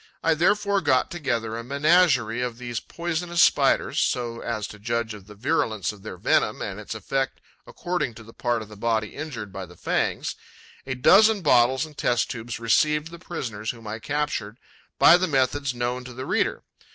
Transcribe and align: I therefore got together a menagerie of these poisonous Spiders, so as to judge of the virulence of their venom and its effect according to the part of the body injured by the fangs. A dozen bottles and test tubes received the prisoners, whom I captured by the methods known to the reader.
I 0.23 0.33
therefore 0.33 0.81
got 0.81 1.11
together 1.11 1.55
a 1.55 1.63
menagerie 1.63 2.41
of 2.41 2.57
these 2.57 2.79
poisonous 2.79 3.43
Spiders, 3.43 3.99
so 3.99 4.39
as 4.41 4.65
to 4.69 4.79
judge 4.79 5.13
of 5.13 5.27
the 5.27 5.35
virulence 5.35 5.91
of 5.91 6.01
their 6.01 6.17
venom 6.17 6.59
and 6.59 6.79
its 6.79 6.95
effect 6.95 7.39
according 7.67 8.15
to 8.15 8.23
the 8.23 8.33
part 8.33 8.63
of 8.63 8.67
the 8.67 8.75
body 8.75 9.09
injured 9.09 9.53
by 9.53 9.67
the 9.67 9.77
fangs. 9.77 10.33
A 10.87 10.95
dozen 10.95 11.43
bottles 11.43 11.85
and 11.85 11.95
test 11.95 12.31
tubes 12.31 12.59
received 12.59 13.11
the 13.11 13.19
prisoners, 13.19 13.69
whom 13.69 13.85
I 13.85 13.99
captured 13.99 14.57
by 14.97 15.17
the 15.17 15.27
methods 15.27 15.71
known 15.75 16.03
to 16.05 16.13
the 16.13 16.25
reader. 16.25 16.63